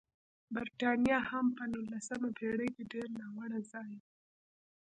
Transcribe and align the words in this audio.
برېټانیا 0.53 1.17
هم 1.29 1.45
په 1.57 1.63
نولسمه 1.71 2.29
پېړۍ 2.37 2.69
کې 2.75 2.83
ډېر 2.93 3.07
ناوړه 3.19 3.59
ځای 3.71 3.91
و. 3.97 4.01